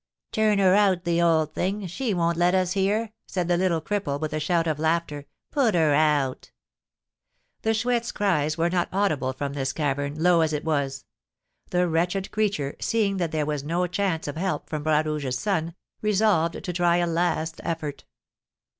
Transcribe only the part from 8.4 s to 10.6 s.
were not audible from this cavern, low as